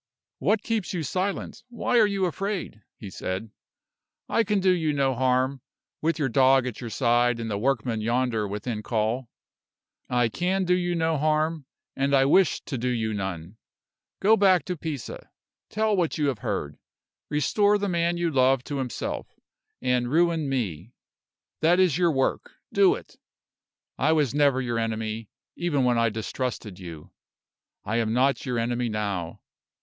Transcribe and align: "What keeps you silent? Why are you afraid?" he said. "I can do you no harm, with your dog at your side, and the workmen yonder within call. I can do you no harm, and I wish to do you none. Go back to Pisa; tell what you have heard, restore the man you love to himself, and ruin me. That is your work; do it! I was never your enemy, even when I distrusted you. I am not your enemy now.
"What 0.39 0.63
keeps 0.63 0.95
you 0.95 1.03
silent? 1.03 1.63
Why 1.69 1.99
are 1.99 2.07
you 2.07 2.25
afraid?" 2.25 2.81
he 2.97 3.11
said. 3.11 3.51
"I 4.27 4.43
can 4.43 4.59
do 4.59 4.71
you 4.71 4.93
no 4.93 5.13
harm, 5.13 5.61
with 6.01 6.17
your 6.17 6.27
dog 6.27 6.65
at 6.65 6.81
your 6.81 6.89
side, 6.89 7.39
and 7.39 7.51
the 7.51 7.57
workmen 7.59 8.01
yonder 8.01 8.47
within 8.47 8.81
call. 8.81 9.29
I 10.09 10.27
can 10.27 10.65
do 10.65 10.73
you 10.73 10.95
no 10.95 11.19
harm, 11.19 11.67
and 11.95 12.15
I 12.15 12.25
wish 12.25 12.61
to 12.61 12.79
do 12.79 12.87
you 12.87 13.13
none. 13.13 13.57
Go 14.19 14.35
back 14.35 14.65
to 14.65 14.75
Pisa; 14.75 15.29
tell 15.69 15.95
what 15.95 16.17
you 16.17 16.29
have 16.29 16.39
heard, 16.39 16.79
restore 17.29 17.77
the 17.77 17.87
man 17.87 18.17
you 18.17 18.31
love 18.31 18.63
to 18.63 18.77
himself, 18.79 19.35
and 19.83 20.09
ruin 20.09 20.49
me. 20.49 20.93
That 21.59 21.79
is 21.79 21.99
your 21.99 22.11
work; 22.11 22.53
do 22.73 22.95
it! 22.95 23.17
I 23.99 24.13
was 24.13 24.33
never 24.33 24.59
your 24.63 24.79
enemy, 24.79 25.29
even 25.55 25.83
when 25.83 25.99
I 25.99 26.09
distrusted 26.09 26.79
you. 26.79 27.11
I 27.85 27.97
am 27.97 28.13
not 28.13 28.47
your 28.47 28.57
enemy 28.57 28.89
now. 28.89 29.41